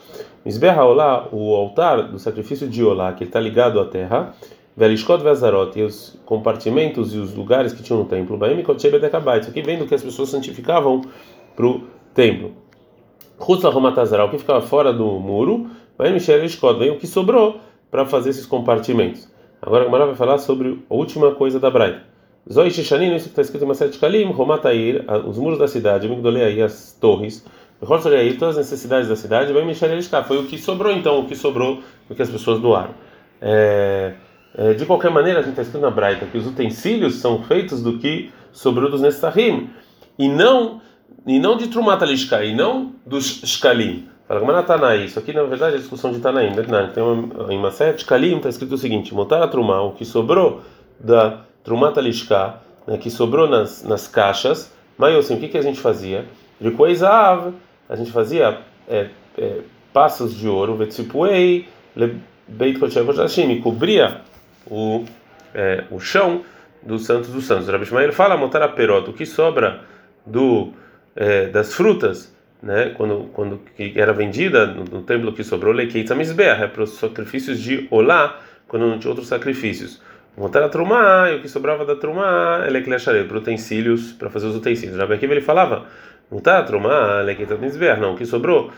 Misberra 0.45 0.85
Olá, 0.85 1.28
o 1.33 1.52
altar 1.57 2.05
do 2.05 2.17
sacrifício 2.17 2.69
de 2.69 2.85
Olá, 2.85 3.12
que 3.12 3.25
está 3.25 3.40
ligado 3.40 3.81
à 3.81 3.85
terra, 3.85 4.37
Velishkot 4.76 5.21
Vezarot, 5.21 5.76
e 5.76 5.83
os 5.83 6.17
compartimentos 6.25 7.12
e 7.12 7.19
os 7.19 7.35
lugares 7.35 7.73
que 7.73 7.83
tinham 7.83 7.99
no 7.99 8.05
templo, 8.05 8.38
Baim 8.38 8.62
Kotchebe 8.62 9.00
Dekabait, 9.00 9.40
isso 9.40 9.50
aqui 9.50 9.62
vem 9.62 9.76
do 9.76 9.85
que 9.85 9.97
as 9.97 10.02
pessoas 10.02 10.28
santificavam 10.28 11.02
para 11.57 11.67
o 11.67 11.83
templo. 12.14 12.52
Rutsa 13.37 13.69
Romatazara, 13.69 14.25
o 14.25 14.31
que 14.31 14.38
ficava 14.38 14.61
fora 14.61 14.93
do 14.93 15.19
muro, 15.19 15.71
Baim 15.99 16.17
Velishkot, 16.19 16.78
vem 16.78 16.93
o 16.93 16.99
que 16.99 17.07
sobrou 17.09 17.59
para 17.90 18.07
fazer 18.07 18.31
esses 18.31 18.47
compartimentos. 18.47 19.28
Agora 19.61 19.83
a 19.83 19.87
Gemara 19.87 20.07
vai 20.07 20.14
falar 20.14 20.38
sobre 20.38 20.85
a 20.88 20.95
última 20.95 21.35
coisa 21.35 21.59
da 21.59 21.69
Braita. 21.69 22.08
Zoi 22.50 22.71
Shishanin, 22.71 23.14
isso 23.14 23.26
que 23.26 23.31
está 23.31 23.43
escrito 23.43 23.64
em 23.64 23.69
Maset 23.69 23.99
Kalim, 23.99 24.33
Romatair, 24.33 25.05
os 25.26 25.37
muros 25.37 25.59
da 25.59 25.69
cidade, 25.69 26.09
Migdolei, 26.09 26.62
as 26.62 26.97
torres, 26.99 27.45
todas 28.38 28.57
as 28.59 28.71
necessidades 28.71 29.09
da 29.09 29.17
cidade, 29.17 29.52
vai 29.52 29.64
mexer 29.64 29.88
cá. 30.09 30.25
Foi 30.25 30.38
o 30.38 30.47
que 30.47 30.59
sobrou 30.59 30.93
então, 30.93 31.21
o 31.21 31.26
que 31.26 31.37
sobrou 31.37 31.83
do 32.09 32.14
que 32.14 32.23
as 32.23 32.31
pessoas 32.31 32.61
doaram. 32.61 32.95
É, 33.40 34.14
é, 34.57 34.75
de 34.75 34.87
qualquer 34.87 35.11
maneira, 35.11 35.40
a 35.40 35.43
gente 35.43 35.50
está 35.50 35.62
escrito 35.62 35.83
na 35.83 35.90
Braita 35.90 36.26
que 36.26 36.38
os 36.38 36.47
utensílios 36.47 37.17
são 37.17 37.43
feitos 37.43 37.83
do 37.83 37.99
que 37.99 38.31
sobrou 38.50 38.90
dos 38.90 39.02
Nestahim, 39.02 39.69
e 40.19 40.28
não, 40.28 40.81
e 41.26 41.38
não 41.38 41.57
de 41.57 41.69
Trumat 41.69 42.02
Alishka, 42.02 42.45
e 42.45 42.55
não 42.55 42.93
dos 43.07 43.43
Shkalim. 43.45 44.09
Fala, 44.26 44.40
como 44.40 44.62
Tanaí, 44.62 45.05
isso 45.07 45.19
aqui 45.19 45.33
na 45.33 45.43
verdade 45.45 45.76
é 45.76 45.78
discussão 45.78 46.12
de 46.12 46.19
Tanaim. 46.19 46.52
Uma, 46.52 47.52
em 47.52 47.59
Maset 47.59 48.05
Kalim 48.05 48.37
está 48.37 48.49
escrito 48.49 48.75
o 48.75 48.78
seguinte: 48.78 49.14
Montar 49.14 49.43
a 49.43 49.49
Trumá, 49.49 49.81
o 49.81 49.93
que 49.93 50.05
sobrou 50.05 50.61
da 51.00 51.45
Trumat 51.65 51.97
Alishka, 51.99 52.57
né, 52.87 52.97
que 52.97 53.11
sobrou 53.11 53.49
nas, 53.49 53.83
nas 53.85 54.09
caixas, 54.09 54.73
mas 54.97 55.15
assim, 55.17 55.37
o 55.37 55.41
que, 55.41 55.49
que 55.49 55.59
a 55.59 55.62
gente 55.62 55.81
fazia? 55.81 56.25
De 56.61 56.71
coisa 56.71 57.53
a 57.88 57.97
gente 57.97 58.11
fazia 58.11 58.59
é, 58.88 59.09
é, 59.37 59.61
passos 59.93 60.35
de 60.35 60.49
ouro, 60.49 60.77
Vetsipuei, 60.77 61.69
Beit 62.47 62.79
Kochashim, 62.79 63.61
cobria 63.61 64.23
o, 64.67 65.05
é, 65.55 65.85
o 65.91 66.00
chão 66.00 66.43
dos 66.83 67.05
santos 67.05 67.31
dos 67.31 67.45
santos. 67.45 67.69
Rabi 67.69 67.85
Shmael 67.85 68.12
fala, 68.12 68.37
montar 68.37 68.62
a 68.62 68.69
perota, 68.69 69.11
o 69.11 69.12
que 69.12 69.27
sobra 69.27 69.81
do, 70.25 70.73
é, 71.15 71.47
das 71.47 71.75
frutas, 71.75 72.35
né, 72.62 72.93
quando, 72.97 73.31
quando 73.33 73.61
era 73.95 74.12
vendida 74.12 74.67
no, 74.67 74.85
no 74.85 75.03
templo 75.03 75.33
que 75.33 75.45
sobrou, 75.45 75.73
Lekeitza 75.73 76.15
é 76.15 76.67
para 76.67 76.83
os 76.83 76.99
sacrifícios 76.99 77.61
de 77.61 77.87
Olá, 77.91 78.41
quando 78.67 78.87
não 78.87 78.99
tinha 78.99 79.11
outros 79.11 79.29
sacrifícios. 79.29 80.00
Montar 80.38 80.62
a 80.62 80.68
trumá, 80.68 81.28
e 81.33 81.35
o 81.35 81.42
que 81.42 81.49
sobrava 81.49 81.85
da 81.85 81.97
trumá, 81.97 82.64
ele 82.64 82.78
é 82.78 83.25
para 83.25 83.38
utensílios, 83.38 84.12
para 84.12 84.30
fazer 84.30 84.47
os 84.47 84.54
utensílios. 84.54 84.97
Rabi 84.97 85.14
Akiva 85.14 85.33
ele 85.33 85.40
falava, 85.40 85.87
montar 86.30 86.61
a 86.61 86.62
trumá, 86.62 87.21
Lekeitza 87.23 87.57
Mizbeah, 87.57 87.97
não, 87.97 88.14
o 88.14 88.16
que 88.16 88.25
sobrou 88.25 88.71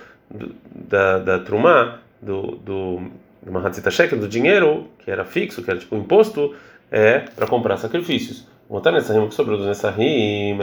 da, 0.75 1.19
da 1.19 1.39
trumá, 1.41 1.99
do, 2.23 2.57
do 2.65 3.03
uma 3.47 3.67
Hatzita 3.67 3.91
Shekel, 3.91 4.19
do 4.19 4.27
dinheiro, 4.27 4.89
que 5.01 5.11
era 5.11 5.23
fixo, 5.23 5.63
que 5.63 5.71
era 5.71 5.79
tipo 5.79 5.95
imposto, 5.97 6.55
é 6.91 7.19
para 7.19 7.47
comprar 7.47 7.77
sacrifícios. 7.77 8.47
Montar 8.69 8.93
nessa 8.93 9.13
rima 9.13 9.29
que 9.29 9.35
sobrou 9.35 9.59
do 9.59 9.67
Nessahim, 9.67 10.55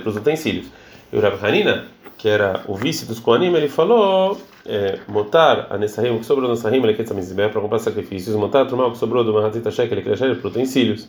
para 0.00 0.08
os 0.08 0.16
utensílios. 0.16 0.66
E 1.12 1.16
o 1.16 1.20
Rabi 1.20 1.36
Hanina, 1.40 1.84
que 2.16 2.28
era 2.28 2.62
o 2.68 2.74
vice 2.74 3.06
dos 3.06 3.18
Koanim, 3.18 3.54
ele 3.54 3.68
falou: 3.68 4.38
é, 4.66 4.98
montar 5.08 5.66
a 5.70 5.76
Nessahim, 5.76 6.18
que 6.18 6.26
sobrou 6.26 6.48
do 6.48 6.54
Nessahim, 6.54 6.82
ele 6.82 6.94
quer 6.94 7.04
para 7.50 7.60
comprar 7.60 7.78
sacrifícios. 7.78 8.34
Montar 8.36 8.62
a 8.62 8.64
Trumá, 8.64 8.90
que 8.90 8.98
sobrou 8.98 9.24
do 9.24 9.32
Mahatzita 9.32 9.70
Shekel, 9.70 9.98
ele 9.98 10.02
quer 10.02 10.36
para 10.36 10.48
utensílios. 10.48 11.08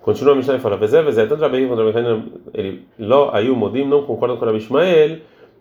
Continua 0.00 0.34
a 0.34 0.36
Mishnah 0.36 0.56
e 0.56 0.60
fala: 0.60 0.76
Vezé, 0.76 1.02
Vezé, 1.02 1.26
tanto 1.26 1.40
Rabi 1.40 1.66
quanto 1.66 1.84
Rabi 1.84 2.32
ele, 2.54 2.86
Ló, 2.98 3.30
aí 3.32 3.50
o 3.50 3.56
Modim 3.56 3.84
não 3.84 4.04
concordam 4.04 4.36
com 4.36 4.44
o 4.44 4.46
Rabi 4.46 4.58
Ishmael, 4.58 5.18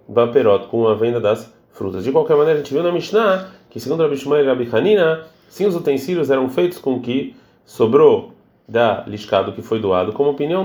Baperot, 0.07 0.67
com 0.67 0.87
a 0.87 0.93
venda 0.93 1.19
das 1.19 1.51
frutas. 1.73 2.03
De 2.03 2.11
qualquer 2.11 2.37
maneira, 2.37 2.59
a 2.59 2.63
gente 2.63 2.73
viu 2.73 2.83
na 2.83 2.91
Mishnah 2.91 3.49
que, 3.69 3.79
segundo 3.79 4.03
Rabi 4.03 4.15
Shmuel 4.15 4.43
e 4.43 4.47
Rabi 4.47 4.69
Hanina, 4.71 5.23
sim, 5.49 5.65
os 5.65 5.75
utensílios 5.75 6.29
eram 6.29 6.49
feitos 6.49 6.77
com 6.77 7.01
que 7.01 7.35
sobrou 7.65 8.33
da 8.67 9.03
liscado 9.07 9.51
que 9.51 9.61
foi 9.61 9.79
doado, 9.79 10.13
como 10.13 10.29
opinião 10.29 10.63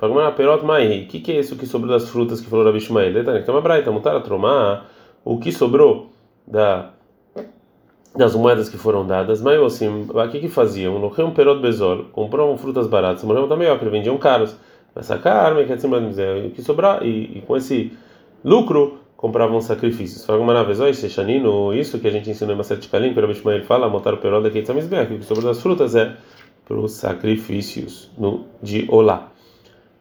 durava. 0.00 0.32
Perot 0.32 0.64
Mai, 0.64 1.02
o 1.02 1.06
que, 1.06 1.20
que 1.20 1.32
é 1.32 1.40
isso 1.40 1.56
que 1.56 1.66
sobrou 1.66 1.92
das 1.92 2.08
frutas 2.08 2.40
que 2.40 2.48
falou 2.48 2.64
Rabi 2.64 2.80
Shmuel? 2.80 3.24
Tem 3.24 3.54
uma 3.54 3.60
braita, 3.60 3.90
montar 3.90 4.16
a 4.16 4.20
tromar, 4.20 4.86
o 5.24 5.38
que 5.38 5.52
sobrou 5.52 6.12
da 6.46 6.90
das 8.16 8.34
moedas 8.34 8.68
que 8.68 8.78
foram 8.78 9.06
dadas, 9.06 9.42
mas 9.42 9.60
assim, 9.60 10.08
o 10.08 10.28
que 10.30 10.40
que 10.40 10.48
faziam? 10.48 11.06
Rio 11.08 11.32
Perot 11.32 11.60
Bezol, 11.60 12.04
compravam 12.12 12.56
frutas 12.56 12.86
baratas, 12.86 13.22
morreram 13.24 13.46
também, 13.46 13.68
ó, 13.68 13.76
que 13.76 13.84
vendiam 13.90 14.16
caros. 14.16 14.56
Mas 14.94 15.08
carne, 15.22 15.66
que 15.66 15.72
assim, 15.74 15.86
o 15.86 16.50
que 16.50 16.62
sobrar, 16.62 17.04
e, 17.04 17.38
e 17.38 17.44
com 17.46 17.54
esse 17.54 17.92
lucro 18.42 18.98
compravam 19.16 19.60
sacrifícios. 19.60 20.26
Vez, 20.66 20.80
oi, 20.80 20.94
Shechanino, 20.94 21.74
isso 21.74 21.98
que 21.98 22.08
a 22.08 22.10
gente 22.10 22.30
ensinou 22.30 22.54
em 22.54 22.56
Maset 22.56 22.88
Kalim, 22.88 23.12
que 23.12 23.18
o 23.18 23.22
Rabbi 23.22 23.64
fala, 23.64 23.88
montar 23.88 24.14
o 24.14 24.16
perol 24.16 24.40
da 24.40 24.50
Keitzamizbeach, 24.50 25.08
que 25.08 25.20
o 25.20 25.22
sobre 25.22 25.44
das 25.44 25.60
frutas 25.60 25.94
é 25.94 26.16
para 26.66 26.78
os 26.78 26.92
sacrifícios 26.92 28.10
no, 28.16 28.46
de 28.62 28.86
Olá. 28.88 29.30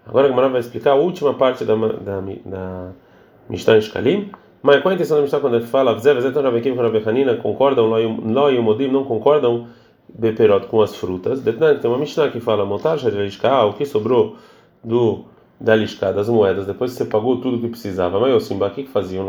Agora 0.05 0.27
a 0.27 0.29
Gemara 0.29 0.49
vai 0.49 0.59
explicar 0.59 0.91
a 0.91 0.95
última 0.95 1.33
parte 1.33 1.65
da, 1.65 1.75
da, 1.75 2.21
da 2.45 2.91
Mishnah 3.49 3.81
Shkalim. 3.81 4.31
Mas 4.61 4.81
qual 4.81 4.91
a 4.91 4.95
intenção 4.95 5.17
da 5.17 5.23
Mishnah 5.23 5.39
quando 5.39 5.55
ele 5.55 5.65
fala, 5.65 5.95
concordam, 7.41 7.87
Ló 7.87 8.49
e 8.49 8.57
o 8.57 8.63
Modim 8.63 8.87
não 8.87 9.03
concordam, 9.03 9.67
Beperot 10.09 10.67
com 10.67 10.81
as 10.81 10.95
frutas. 10.95 11.41
Tem 11.41 11.89
uma 11.89 11.97
Mishnah 11.97 12.29
que 12.29 12.39
fala, 12.39 12.65
montar 12.65 12.97
o 12.97 13.73
que 13.73 13.85
sobrou 13.85 14.37
do 14.83 15.25
da 15.59 15.75
lisca 15.75 16.11
das 16.11 16.27
moedas, 16.27 16.65
depois 16.65 16.91
que 16.91 16.97
você 16.97 17.05
pagou 17.05 17.39
tudo 17.39 17.59
que 17.59 17.69
precisava. 17.69 18.19
Mas 18.19 18.33
assim, 18.33 18.59
o 18.59 18.69
que 18.71 18.85
faziam? 18.85 19.25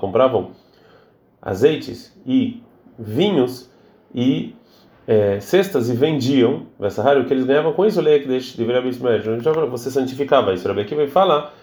Compravam 0.00 0.50
azeites 1.42 2.16
e 2.26 2.62
vinhos 2.98 3.70
e 4.14 4.54
é, 5.08 5.40
cestas 5.40 5.88
e 5.88 5.94
vendiam, 5.94 6.66
o 7.22 7.24
que 7.24 7.32
eles 7.32 7.46
ganhavam 7.46 7.72
com 7.72 7.86
isso, 7.86 7.98
que 8.20 8.28
deveria 8.58 8.80
haver 8.80 8.90
Você 9.66 9.90
santificava 9.90 10.52
isso. 10.52 10.68
Rabi 10.68 10.82
vai 10.94 11.06
falar, 11.06 11.54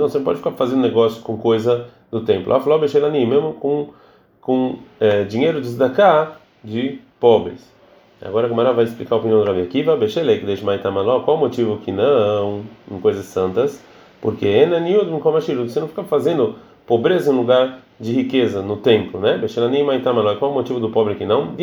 não, 0.00 0.08
você 0.08 0.18
não 0.18 0.24
pode 0.24 0.38
ficar 0.38 0.50
fazendo 0.50 0.82
negócio 0.82 1.22
com 1.22 1.36
coisa 1.36 1.86
do 2.10 2.24
templo. 2.24 2.52
Mesmo 3.24 3.52
com, 3.52 3.90
com 4.40 4.78
é, 4.98 5.22
dinheiro 5.22 5.60
de 5.60 5.68
de 6.64 6.98
pobres. 7.20 7.72
Agora 8.20 8.46
a 8.46 8.48
Gemara 8.48 8.72
vai 8.72 8.84
explicar 8.84 9.14
a 9.14 9.18
opinião 9.18 9.38
do 9.38 9.46
Rabi 9.46 9.62
Akiva, 9.62 9.96
qual 11.20 11.36
o 11.36 11.40
motivo 11.40 11.78
que 11.78 11.92
não 11.92 12.64
em 12.90 12.98
coisas 12.98 13.26
santas? 13.26 13.80
Porque 14.20 14.48
você 15.70 15.78
não 15.78 15.88
fica 15.88 16.02
fazendo 16.02 16.56
pobreza 16.86 17.30
em 17.30 17.36
lugar 17.36 17.80
de 17.98 18.12
riqueza 18.12 18.62
no 18.62 18.76
templo, 18.76 19.20
né? 19.20 19.40
Qual 20.38 20.50
o 20.50 20.54
motivo 20.54 20.80
do 20.80 20.90
pobre 20.90 21.14
que 21.14 21.24
não? 21.24 21.54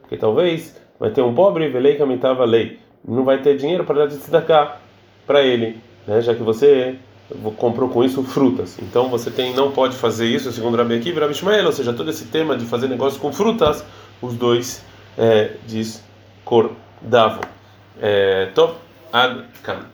Porque 0.00 0.16
talvez 0.16 0.80
vai 0.98 1.10
ter 1.10 1.22
um 1.22 1.34
pobre, 1.34 1.68
Velei 1.68 1.96
Kamitava 1.96 2.44
Lei, 2.44 2.78
não 3.06 3.24
vai 3.24 3.38
ter 3.38 3.56
dinheiro 3.56 3.84
para 3.84 4.00
dar 4.00 4.06
de 4.06 4.16
tzedakah 4.16 4.76
para 5.26 5.42
ele, 5.42 5.78
né? 6.06 6.20
Já 6.20 6.34
que 6.34 6.42
você 6.42 6.96
comprou 7.56 7.88
com 7.88 8.04
isso 8.04 8.22
frutas. 8.22 8.78
Então 8.80 9.08
você 9.08 9.30
tem 9.30 9.54
não 9.54 9.72
pode 9.72 9.96
fazer 9.96 10.26
isso, 10.26 10.52
segundo 10.52 10.76
Rabi 10.76 10.94
Akiva 10.94 11.18
e 11.18 11.20
Rabi 11.22 11.32
Ishmael, 11.32 11.66
ou 11.66 11.72
seja, 11.72 11.92
todo 11.92 12.10
esse 12.10 12.26
tema 12.26 12.56
de 12.56 12.66
fazer 12.66 12.88
negócio 12.88 13.20
com 13.20 13.32
frutas, 13.32 13.84
os 14.20 14.34
dois 14.34 14.84
é, 15.16 15.52
discordavam. 15.66 17.42
É, 18.00 18.46
top 18.54 18.74
ad 19.12 19.44
kan. 19.62 19.86